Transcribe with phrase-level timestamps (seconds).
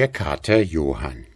[0.00, 1.26] Der Kater Johann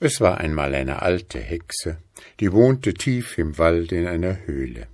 [0.00, 1.96] Es war einmal eine alte Hexe,
[2.40, 4.86] die wohnte tief im Wald in einer Höhle.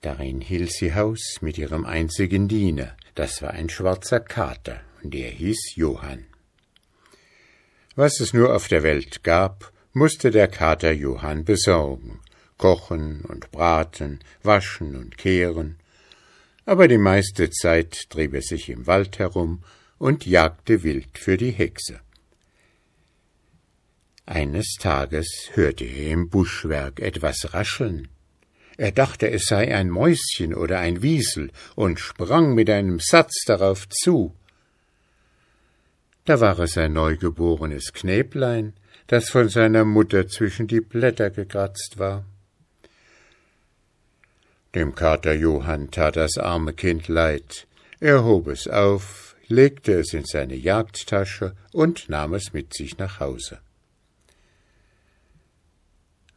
[0.00, 5.28] Darin hielt sie Haus mit ihrem einzigen Diener, das war ein schwarzer Kater, und der
[5.28, 6.24] hieß Johann.
[7.96, 12.20] Was es nur auf der Welt gab, musste der Kater Johann besorgen,
[12.58, 15.80] kochen und braten, waschen und kehren,
[16.64, 19.64] aber die meiste Zeit trieb er sich im Wald herum
[20.00, 22.00] und jagte wild für die Hexe.
[24.24, 28.08] Eines Tages hörte er im Buschwerk etwas rascheln.
[28.78, 33.88] Er dachte, es sei ein Mäuschen oder ein Wiesel und sprang mit einem Satz darauf
[33.90, 34.34] zu.
[36.24, 38.72] Da war es ein neugeborenes Knäblein,
[39.06, 42.24] das von seiner Mutter zwischen die Blätter gekratzt war.
[44.74, 47.66] Dem Kater Johann tat das arme Kind leid.
[47.98, 53.20] Er hob es auf, legte es in seine Jagdtasche und nahm es mit sich nach
[53.20, 53.58] Hause.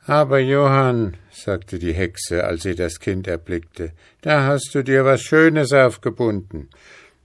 [0.06, 5.22] Aber Johann, sagte die Hexe, als sie das Kind erblickte, da hast du dir was
[5.22, 6.70] Schönes aufgebunden.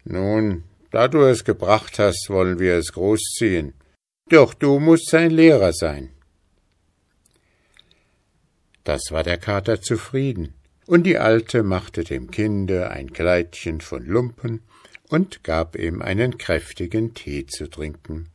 [0.04, 3.74] Nun, da du es gebracht hast, wollen wir es großziehen.
[4.28, 6.10] Doch du musst sein Lehrer sein.
[8.84, 10.54] Das war der Kater zufrieden,
[10.86, 14.62] und die Alte machte dem Kinde ein Kleidchen von Lumpen
[15.08, 18.28] und gab ihm einen kräftigen Tee zu trinken.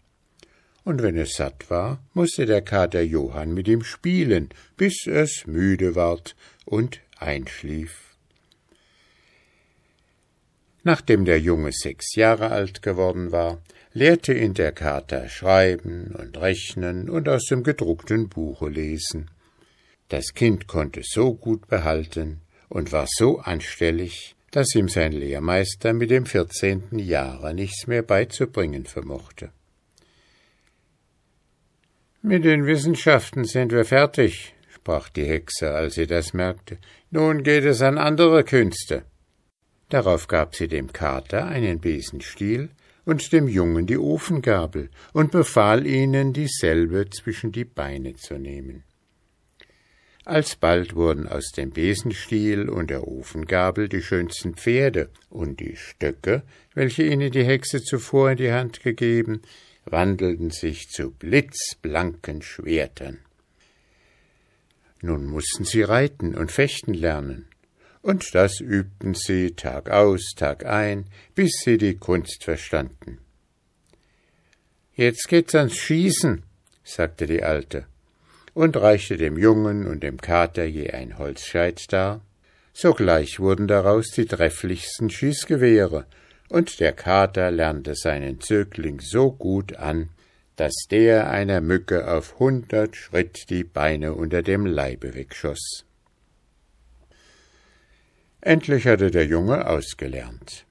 [0.84, 5.96] Und wenn es satt war, musste der Kater Johann mit ihm spielen, bis es müde
[5.96, 6.36] ward
[6.66, 8.16] und einschlief.
[10.84, 13.62] Nachdem der Junge sechs Jahre alt geworden war,
[13.94, 19.30] lehrte ihn der Kater schreiben und rechnen und aus dem gedruckten Buche lesen.
[20.10, 26.12] Das Kind konnte so gut behalten und war so anstellig, dass ihm sein Lehrmeister mit
[26.12, 29.52] dem vierzehnten Jahre nichts mehr beizubringen vermochte.
[32.22, 36.78] Mit den Wissenschaften sind wir fertig, sprach die Hexe, als sie das merkte.
[37.10, 39.04] Nun geht es an andere Künste.
[39.90, 42.70] Darauf gab sie dem Kater einen Besenstiel
[43.06, 48.84] und dem Jungen die Ofengabel und befahl ihnen, dieselbe zwischen die Beine zu nehmen.
[50.26, 57.04] Alsbald wurden aus dem Besenstiel und der Ofengabel die schönsten Pferde, und die Stöcke, welche
[57.04, 59.42] ihnen die Hexe zuvor in die Hand gegeben,
[59.86, 63.20] wandelten sich zu blitzblanken Schwertern.
[65.02, 67.48] Nun mussten sie reiten und fechten lernen,
[68.02, 73.18] und das übten sie Tag aus, Tag ein, bis sie die Kunst verstanden.
[74.96, 76.44] Jetzt geht's ans Schießen,
[76.84, 77.88] sagte die Alte
[78.54, 82.22] und reichte dem Jungen und dem Kater je ein Holzscheit dar.
[82.74, 86.06] Sogleich wurden daraus die trefflichsten Schießgewehre,
[86.50, 90.10] und der Kater lernte seinen Zögling so gut an,
[90.56, 95.86] dass der einer Mücke auf hundert Schritt die Beine unter dem Leibe wegschoss.
[98.42, 100.66] Endlich hatte der Junge ausgelernt.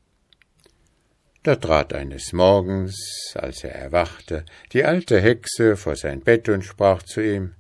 [1.43, 7.03] Da trat eines Morgens, als er erwachte, die alte Hexe vor sein Bett und sprach
[7.03, 7.55] zu ihm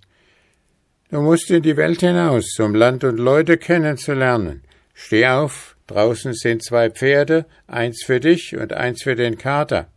[1.12, 4.62] Du musst in die Welt hinaus, um Land und Leute kennenzulernen.
[4.94, 9.88] Steh auf, draußen sind zwei Pferde, eins für dich und eins für den Kater.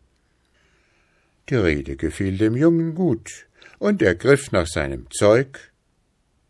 [1.47, 3.47] Die Rede gefiel dem Jungen gut,
[3.79, 5.71] und er griff nach seinem Zeug.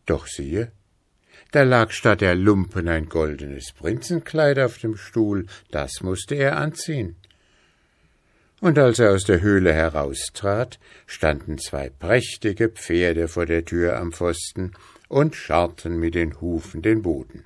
[0.04, 0.72] Doch siehe,
[1.52, 7.14] da lag statt der Lumpen ein goldenes Prinzenkleid auf dem Stuhl, das musste er anziehen
[8.66, 14.10] und als er aus der Höhle heraustrat, standen zwei prächtige Pferde vor der Tür am
[14.10, 14.72] Pfosten
[15.06, 17.44] und scharrten mit den Hufen den Boden.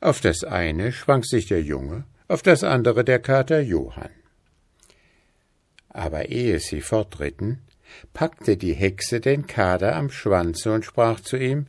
[0.00, 4.10] Auf das eine schwang sich der Junge, auf das andere der Kater Johann.
[5.88, 7.60] Aber ehe sie fortritten,
[8.12, 11.68] packte die Hexe den Kater am Schwanze und sprach zu ihm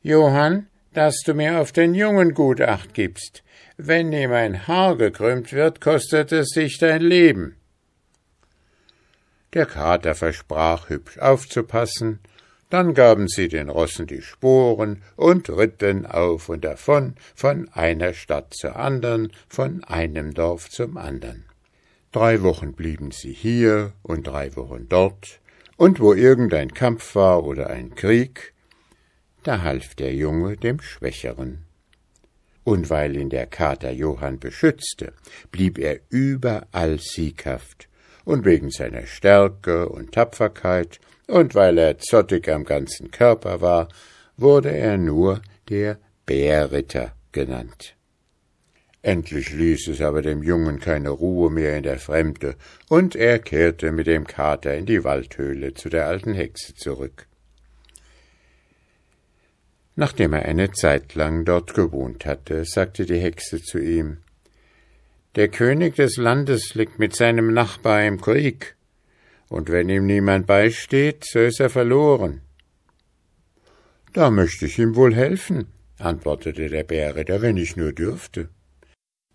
[0.00, 3.42] Johann, dass du mir auf den Jungen gut acht gibst.
[3.76, 7.56] Wenn ihm ein Haar gekrümmt wird, kostet es sich dein Leben.
[9.52, 12.20] Der Kater versprach, hübsch aufzupassen,
[12.70, 18.54] dann gaben sie den Rossen die Sporen und ritten auf und davon, von einer Stadt
[18.54, 21.44] zur andern, von einem Dorf zum andern.
[22.10, 25.40] Drei Wochen blieben sie hier und drei Wochen dort,
[25.76, 28.54] und wo irgendein Kampf war oder ein Krieg,
[29.46, 31.64] da half der Junge dem Schwächeren.
[32.64, 35.12] Und weil ihn der Kater Johann beschützte,
[35.52, 37.88] blieb er überall sieghaft,
[38.24, 40.98] und wegen seiner Stärke und Tapferkeit
[41.28, 43.88] und weil er zottig am ganzen Körper war,
[44.36, 47.94] wurde er nur der Bärritter genannt.
[49.02, 52.56] Endlich ließ es aber dem Jungen keine Ruhe mehr in der Fremde,
[52.88, 57.28] und er kehrte mit dem Kater in die Waldhöhle zu der alten Hexe zurück.
[59.98, 64.18] Nachdem er eine Zeit lang dort gewohnt hatte, sagte die Hexe zu ihm
[65.34, 68.76] Der König des Landes liegt mit seinem Nachbar im Krieg,
[69.48, 72.42] und wenn ihm niemand beisteht, so ist er verloren.
[74.12, 75.68] Da möchte ich ihm wohl helfen,
[75.98, 78.50] antwortete der Bärritter, wenn ich nur dürfte.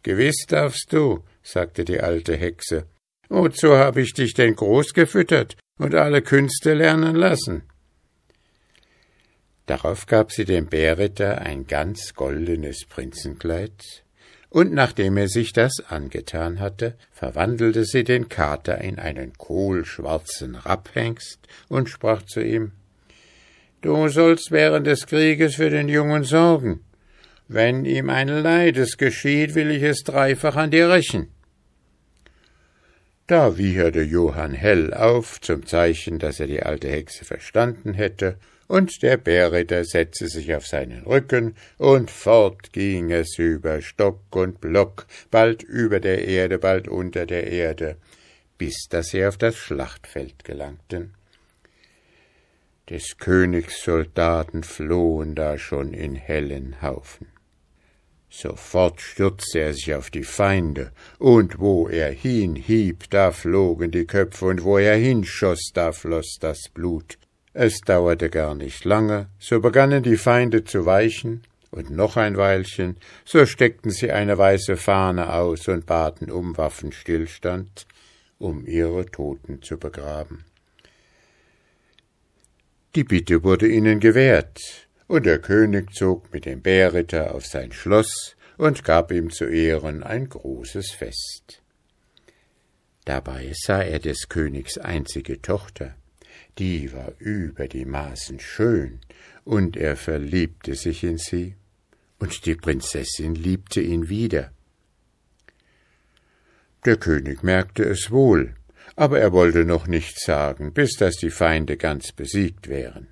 [0.04, 2.86] Gewiss darfst du, sagte die alte Hexe.
[3.30, 7.64] Wozu habe ich dich denn groß gefüttert und alle Künste lernen lassen?
[9.71, 14.03] Darauf gab sie dem Bärritter ein ganz goldenes Prinzenkleid,
[14.50, 21.47] und nachdem er sich das angetan hatte, verwandelte sie den Kater in einen kohlschwarzen Rapphengst
[21.69, 22.73] und sprach zu ihm
[23.79, 26.81] Du sollst während des Krieges für den Jungen sorgen.
[27.47, 31.29] Wenn ihm ein Leides geschieht, will ich es dreifach an dir rächen.
[33.25, 38.35] Da wieherte Johann hell auf, zum Zeichen, dass er die alte Hexe verstanden hätte,
[38.71, 44.62] und der Bärritter setzte sich auf seinen Rücken, und fort ging es über Stock und
[44.62, 47.97] Block, bald über der Erde, bald unter der Erde,
[48.57, 51.13] bis dass sie auf das Schlachtfeld gelangten.
[52.89, 57.27] Des Königs Soldaten flohen da schon in hellen Haufen.
[58.29, 64.45] Sofort stürzte er sich auf die Feinde, und wo er hinhieb, da flogen die Köpfe,
[64.45, 67.18] und wo er hinschoss, da floß das Blut.
[67.53, 72.98] Es dauerte gar nicht lange, so begannen die Feinde zu weichen, und noch ein Weilchen,
[73.24, 77.88] so steckten sie eine weiße Fahne aus und baten um Waffenstillstand,
[78.39, 80.44] um ihre Toten zu begraben.
[82.95, 84.59] Die Bitte wurde ihnen gewährt,
[85.07, 90.04] und der König zog mit dem Bärritter auf sein Schloss und gab ihm zu Ehren
[90.04, 91.62] ein großes Fest.
[93.06, 95.95] Dabei sah er des Königs einzige Tochter,
[96.58, 99.00] die war über die Maßen schön,
[99.44, 101.56] und er verliebte sich in sie,
[102.20, 104.52] und die Prinzessin liebte ihn wieder.
[106.86, 108.56] Der König merkte es wohl,
[108.96, 113.08] aber er wollte noch nichts sagen, bis dass die Feinde ganz besiegt wären.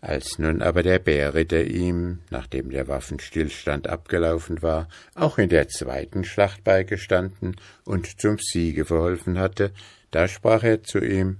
[0.00, 6.24] Als nun aber der Bärritter ihm, nachdem der Waffenstillstand abgelaufen war, auch in der zweiten
[6.24, 9.72] Schlacht beigestanden und zum Siege verholfen hatte,
[10.14, 11.38] da sprach er zu ihm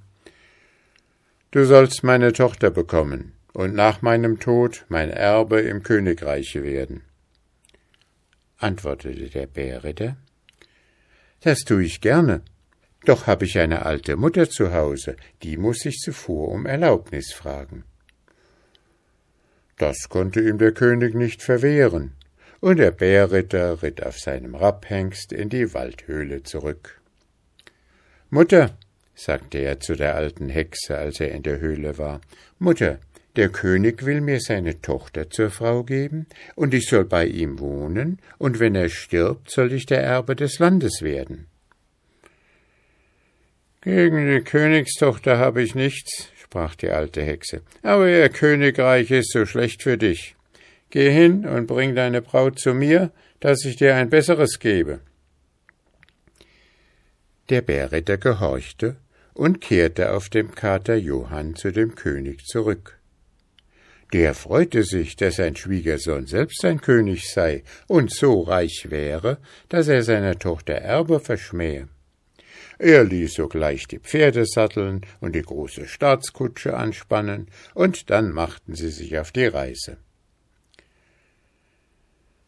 [1.52, 7.02] Du sollst meine Tochter bekommen und nach meinem Tod mein Erbe im Königreiche werden.
[8.58, 10.16] Antwortete der Bärritter
[11.42, 12.42] Das tu ich gerne,
[13.04, 17.84] doch hab ich eine alte Mutter zu Hause, die muss ich zuvor um Erlaubnis fragen.
[19.76, 22.16] Das konnte ihm der König nicht verwehren,
[22.60, 27.00] und der Bärritter ritt auf seinem Rapphengst in die Waldhöhle zurück.
[28.30, 28.76] Mutter,
[29.14, 32.20] sagte er zu der alten Hexe, als er in der Höhle war,
[32.58, 32.98] Mutter,
[33.36, 38.20] der König will mir seine Tochter zur Frau geben, und ich soll bei ihm wohnen,
[38.38, 41.46] und wenn er stirbt, soll ich der Erbe des Landes werden.
[43.82, 49.44] Gegen die Königstochter habe ich nichts, sprach die alte Hexe, aber ihr Königreich ist so
[49.46, 50.36] schlecht für dich.
[50.90, 55.00] Geh hin und bring deine Braut zu mir, dass ich dir ein besseres gebe.
[57.50, 58.96] Der Bärritter gehorchte
[59.34, 62.98] und kehrte auf dem Kater Johann zu dem König zurück.
[64.14, 69.88] Der freute sich, dass sein Schwiegersohn selbst ein König sei und so reich wäre, dass
[69.88, 71.88] er seiner Tochter Erbe verschmähe.
[72.78, 78.90] Er ließ sogleich die Pferde satteln und die große Staatskutsche anspannen, und dann machten sie
[78.90, 79.98] sich auf die Reise.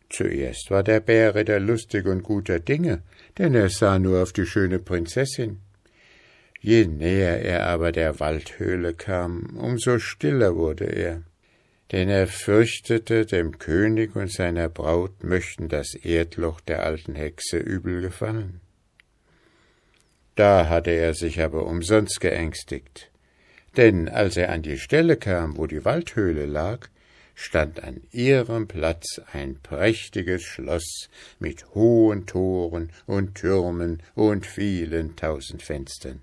[0.09, 3.03] Zuerst war der Bärritter lustig und guter Dinge,
[3.39, 5.59] denn er sah nur auf die schöne Prinzessin.
[6.61, 11.23] Je näher er aber der Waldhöhle kam, umso stiller wurde er,
[11.93, 18.01] denn er fürchtete, dem König und seiner Braut möchten das Erdloch der alten Hexe übel
[18.01, 18.61] gefallen.
[20.35, 23.11] Da hatte er sich aber umsonst geängstigt,
[23.77, 26.89] denn als er an die Stelle kam, wo die Waldhöhle lag,
[27.37, 35.63] stand an ihrem Platz ein prächtiges Schloss mit hohen Toren und Türmen und vielen tausend
[35.63, 36.23] Fenstern.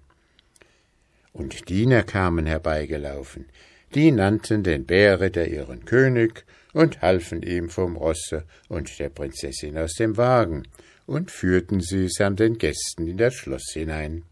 [1.32, 3.46] Und Diener kamen herbeigelaufen,
[3.94, 9.94] die nannten den Bärritter ihren König und halfen ihm vom Rosse und der Prinzessin aus
[9.94, 10.64] dem Wagen
[11.06, 14.24] und führten sie samt den Gästen in das Schloss hinein.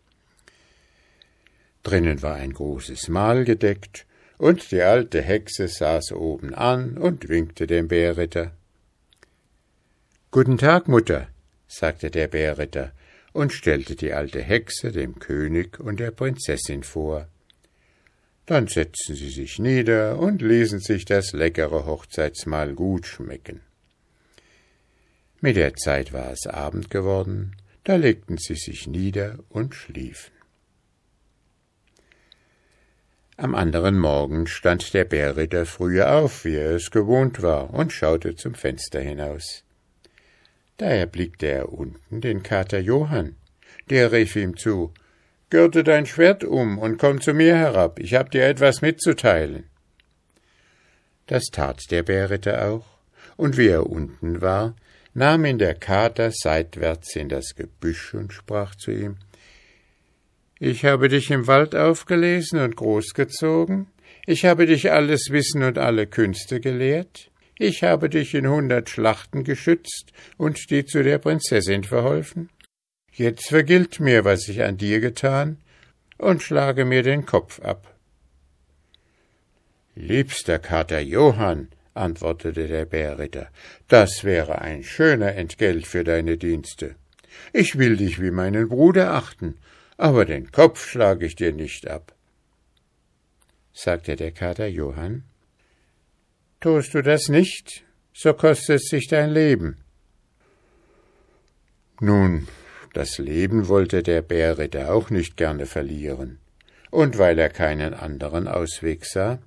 [1.84, 4.06] Drinnen war ein großes Mahl gedeckt,
[4.42, 8.52] und die alte Hexe saß oben an und winkte dem Bärritter.
[10.32, 11.28] Guten Tag, Mutter,
[11.68, 12.92] sagte der Bärritter
[13.34, 17.28] und stellte die alte Hexe dem König und der Prinzessin vor.
[18.48, 23.62] Dann setzten sie sich nieder und ließen sich das leckere Hochzeitsmahl gut schmecken.
[25.40, 30.41] Mit der Zeit war es Abend geworden, da legten sie sich nieder und schliefen.
[33.42, 38.36] Am anderen Morgen stand der Bärritter früher auf, wie er es gewohnt war, und schaute
[38.36, 39.64] zum Fenster hinaus.
[40.78, 43.38] Da erblickte er unten den Kater Johann.
[43.90, 44.94] Der rief ihm zu
[45.50, 49.64] Gürte dein Schwert um und komm zu mir herab, ich hab dir etwas mitzuteilen.
[51.26, 52.86] Das tat der Bärritter auch,
[53.38, 54.76] und wie er unten war,
[55.16, 59.18] nahm ihn der Kater seitwärts in das Gebüsch und sprach zu ihm
[60.62, 63.88] ich habe dich im Wald aufgelesen und großgezogen,
[64.28, 69.44] ich habe dich alles Wissen und alle Künste gelehrt, ich habe dich in hundert Schlachten
[69.44, 72.52] geschützt und dir zu der Prinzessin verholfen.
[73.12, 75.58] Jetzt vergilt mir, was ich an dir getan,
[76.20, 77.96] und schlage mir den Kopf ab.
[79.96, 83.50] Liebster Kater Johann, antwortete der Bärritter,
[83.88, 86.94] das wäre ein schöner Entgelt für deine Dienste.
[87.52, 89.56] Ich will dich wie meinen Bruder achten
[90.02, 92.16] aber den Kopf schlage ich dir nicht ab.
[93.72, 95.26] sagte der Kater Johann.
[96.60, 99.78] Tust du das nicht, so kostet sich dein Leben.
[102.00, 102.48] Nun,
[102.94, 106.40] das Leben wollte der Bärritter auch nicht gerne verlieren,
[106.90, 109.38] und weil er keinen anderen Ausweg sah,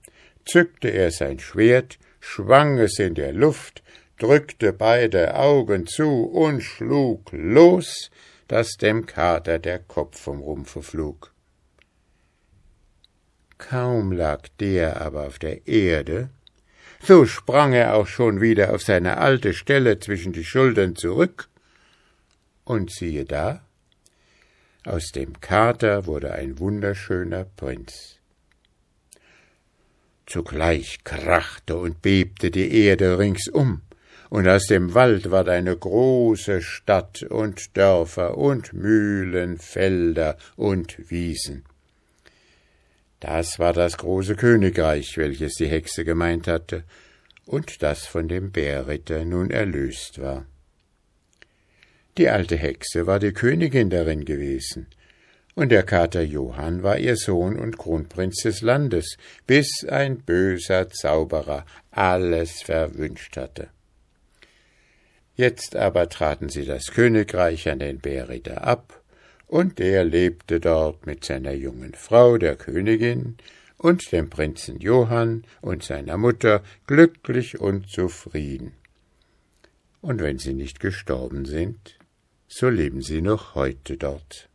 [0.45, 3.83] zückte er sein Schwert, schwang es in der Luft,
[4.21, 8.13] drückte beide Augen zu und schlug los,
[8.49, 11.33] dass dem Kater der Kopf vom Rumpfe flog.
[13.59, 16.31] Kaum lag der aber auf der Erde,
[17.03, 21.49] so sprang er auch schon wieder auf seine alte Stelle zwischen die Schultern zurück,
[22.65, 23.65] und siehe da,
[24.85, 28.19] aus dem Kater wurde ein wunderschöner Prinz.
[30.27, 33.83] Zugleich krachte und bebte die Erde ringsum,
[34.35, 41.63] und aus dem Wald ward eine große Stadt und Dörfer und Mühlen, Felder und Wiesen.
[43.21, 46.83] Das war das große Königreich, welches die Hexe gemeint hatte,
[47.47, 50.47] und das von dem Bärritter nun erlöst war.
[52.19, 54.89] Die alte Hexe war die Königin darin gewesen,
[55.55, 61.65] und der Kater Johann war ihr Sohn und Kronprinz des Landes, bis ein böser Zauberer
[61.93, 63.69] alles verwünscht hatte.
[65.37, 69.03] Jetzt aber traten sie das Königreich an den Bärritter ab,
[69.47, 73.37] und der lebte dort mit seiner jungen Frau, der Königin,
[73.77, 78.73] und dem Prinzen Johann und seiner Mutter glücklich und zufrieden.
[80.01, 81.99] Und wenn sie nicht gestorben sind,
[82.49, 84.49] so leben sie noch heute dort.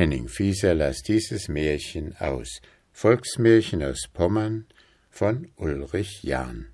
[0.00, 2.62] Henning Fieser las dieses Märchen aus.
[2.90, 4.64] Volksmärchen aus Pommern
[5.10, 6.68] von Ulrich Jahn